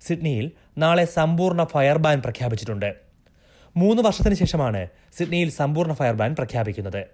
[0.00, 2.94] സിഡ്നിയിൽ നാളെ സമ്പൂർണ ഫയർ ബാൻ പ്രഖ്യാപിച്ചിട്ടുണ്ട്.
[3.76, 7.06] മൂന്ന് വർഷത്തിന് ശേഷമാണ് സിഡ്നിയിൽ സമ്പൂർണ ഫയർ ബാൻ പ്രഖ്യാപിക്കുന്നത്.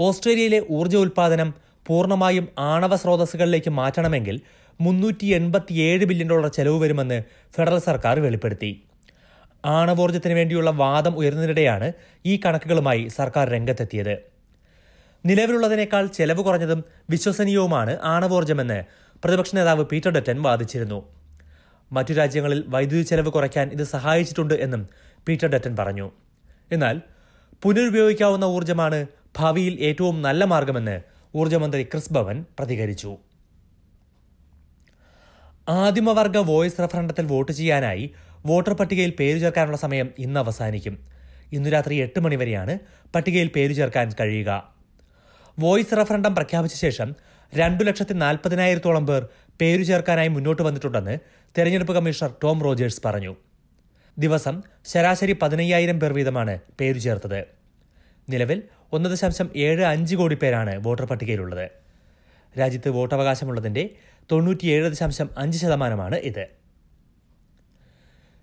[0.00, 1.54] ഓസ്ട്രേലിയയിലെ ഊർജ ഉൽപാദനം
[1.86, 4.40] പൂർണമായും ആണവ സ്രോതസ്സുകളിലേക്ക് മാറ്റണമെങ്കിൽ
[4.80, 7.22] മുന്നൂറ്റി എൺപത്തിയേഴ് ബില്യൺ ഡോളർ ചെലവ് വരുമെന്ന്
[7.56, 8.82] ഫെഡറൽ സർക്കാർ വെളിപ്പെടുത്തി.
[9.64, 11.92] ആണവോർജത്തിന് വേണ്ടിയുള്ള വാദം ഉയർന്നതിനിടെയാണ്
[12.26, 14.35] ഈ കണക്കുകളുമായി സർക്കാർ രംഗത്തെത്തിയത്.
[15.24, 18.84] നിലവിലുള്ളതിനേക്കാൾ ചെലവ് കുറഞ്ഞതും വിശ്വസനീയവുമാണ് ആണവോർജമെന്ന്
[19.24, 21.08] പ്രതിപക്ഷ നേതാവ് പീറ്റർ ഡറ്റൻ വാദിച്ചിരുന്നു.
[21.92, 24.88] മറ്റു രാജ്യങ്ങളിൽ വൈദ്യുതി ചെലവ് കുറയ്ക്കാൻ ഇത് സഹായിച്ചിട്ടുണ്ട് എന്നും
[25.28, 26.10] പീറ്റർ ഡറ്റൻ പറഞ്ഞു.
[26.72, 27.00] എന്നാൽ
[27.62, 29.06] പുനരുപയോഗിക്കാവുന്ന ഊർജമാണ്
[29.38, 31.00] ഭാവിയിൽ ഏറ്റവും നല്ല മാർഗമെന്ന്
[31.36, 33.18] ഊർജമന്ത്രി ക്രിസ് ഭവൻ പ്രതികരിച്ചു.
[35.68, 38.10] ആദിമവർഗ വോയിസ് റഫറണ്ടത്തിൽ വോട്ട് ചെയ്യാനായി
[38.46, 40.98] വോട്ടർ പട്ടികയിൽ പേരു ചേർക്കാനുള്ള സമയം ഇന്ന് അവസാനിക്കും.
[41.52, 42.78] ഇന്നു രാത്രി എട്ട് മണിവരെയാണ്
[43.14, 44.75] പട്ടികയിൽ പേരു ചേർക്കാൻ കഴിയുക.
[45.58, 47.14] വോയിസ് റഫറണ്ടം പ്രഖ്യാപിച്ച ശേഷം
[47.54, 49.28] രണ്ടു ലക്ഷത്തി നാൽപ്പതിനായിരത്തോളം പേർ
[49.60, 51.18] പേരു ചേർക്കാനായി മുന്നോട്ട് വന്നിട്ടുണ്ടെന്ന്
[51.58, 53.36] തെരഞ്ഞെടുപ്പ് കമ്മീഷണർ ടോം റോജേഴ്സ് പറഞ്ഞു.
[54.18, 57.44] ദിവസം ശരാശരി പതിനയ്യായിരം പേർ വീതമാണ് പേരു ചേർത്തത്.
[58.30, 58.62] നിലവിൽ
[58.92, 61.70] ഒന്ന് ദശാംശം ഏഴ് അഞ്ച് കോടി പേരാണ് വോട്ടർ പട്ടികയിലുള്ളത്.
[62.58, 63.90] രാജ്യത്ത് വോട്ടവകാശമുള്ളതിന്റെ
[64.32, 66.46] തൊണ്ണൂറ്റിയേഴ് ദശാംശം അഞ്ച് ശതമാനമാണ് ഇത്.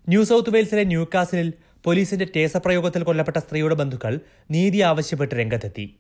[0.10, 1.54] ന്യൂ സൗത്ത് വെയിൽസിലെ ന്യൂകാസിലിൽ
[1.84, 4.20] പോലീസിന്റെ ടേസ പ്രയോഗത്തിൽ കൊല്ലപ്പെട്ട സ്ത്രീയുടെ ബന്ധുക്കൾ
[4.52, 5.98] നീതി ആവശ്യപ്പെട്ട് രംഗത്തെത്തി.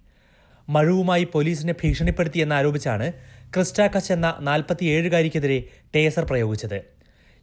[0.69, 3.13] മഴുവുമായി പോലീസിനെ ഭീഷണിപ്പെടുത്തിയെന്നാരോപിച്ചാണ്
[3.56, 5.63] ക്രിസ്റ്റ കച്ച് എന്ന നാൽപ്പത്തിയേഴുകാരിക്കെതിരെ
[5.96, 6.81] ടേസർ പ്രയോഗിച്ചത്.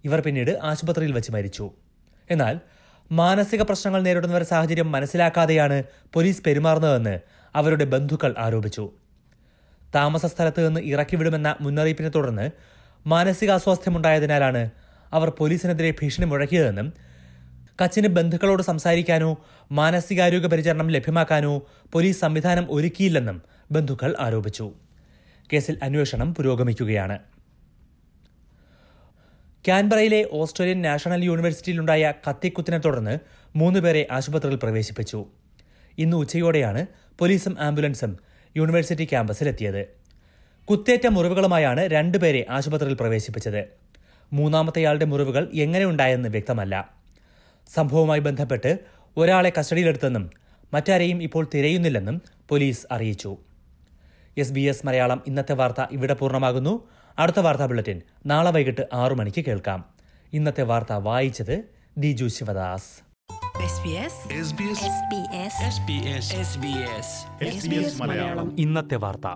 [0.05, 1.71] ഇവർ പിന്നീട് ആശുപത്രിയിൽ വെച്ച് മരിച്ചു.
[2.31, 2.61] എന്നാൽ
[3.13, 5.83] മാനസിക പ്രശ്നങ്ങൾ നേരിടുന്നവരുടെ സാഹചര്യം മനസ്സിലാക്കാതെയാണ്
[6.13, 7.21] പോലീസ് പെരുമാറുന്നതെന്ന്
[7.55, 8.91] അവരുടെ ബന്ധുക്കൾ ആരോപിച്ചു.
[9.95, 12.51] താമസ സ്ഥലത്ത് നിന്ന് ഇറക്കിവിടുമെന്ന മുന്നറിയിപ്പിനെ തുടർന്ന്
[13.07, 14.71] മാനസികാസ്വാസ്ഥ്യമുണ്ടായതിനാലാണ്
[15.13, 17.10] അവർ പോലീസിനെതിരെ ഭീഷണി മുഴക്കിയതെന്നും
[17.83, 19.39] കച്ചിന് ബന്ധുക്കളോട് സംസാരിക്കാനോ
[19.73, 24.73] മാനസികാരോഗ്യ പരിചരണം ലഭ്യമാക്കാനോ പോലീസ് സംവിധാനം ഒരുക്കിയില്ലെന്നും ബന്ധുക്കൾ ആരോപിച്ചു.
[25.53, 27.19] കേസിൽ അന്വേഷണം പുരോഗമിക്കുകയാണ്.
[29.69, 33.19] കാൻബറയിലെ ഓസ്ട്രേലിയൻ നാഷണൽ യൂണിവേഴ്സിറ്റിയിലുണ്ടായ കത്തിക്കുത്തിനെ തുടർന്ന്
[33.57, 35.27] മൂന്നുപേരെ ആശുപത്രിയിൽ പ്രവേശിപ്പിച്ചു.
[35.99, 36.87] ഇന്ന് ഉച്ചയോടെയാണ്
[37.19, 38.19] പോലീസും ആംബുലൻസും
[38.57, 39.87] യൂണിവേഴ്സിറ്റി ക്യാമ്പസിലെത്തിയത്.
[40.71, 43.65] കുത്തേറ്റ മുറിവുകളുമായാണ് രണ്ടുപേരെ ആശുപത്രിയിൽ പ്രവേശിപ്പിച്ചത്.
[44.33, 47.00] മൂന്നാമത്തെയാളുടെ മുറിവുകൾ എങ്ങനെയുണ്ടായെന്ന് വ്യക്തമല്ല.
[47.75, 48.79] സംഭവവുമായി ബന്ധപ്പെട്ട്
[49.17, 50.31] ഒരാളെ കസ്റ്റഡിയിലെടുത്തെന്നും
[50.75, 53.37] മറ്റാരെയും ഇപ്പോൾ തിരയുന്നില്ലെന്നും പോലീസ് അറിയിച്ചു.
[54.39, 56.89] എസ് ബി എസ് മലയാളം ഇന്നത്തെ വാർത്ത ഇവിടെ പൂർണമാകുന്നു.
[57.19, 59.85] അടുത്ത വാർത്താ ബുള്ളറ്റിൻ നാളെ വൈകിട്ട് ആറു മണിക്ക് കേൾക്കാം.
[60.33, 61.65] ഇന്നത്തെ വാർത്ത വായിച്ചത്
[61.99, 63.11] Diju Sivadas.
[63.61, 64.15] SBS
[65.75, 66.27] SBS
[67.55, 68.57] SBS Malayalam.
[68.59, 69.27] ഇന്നത്തെ വാർത്ത.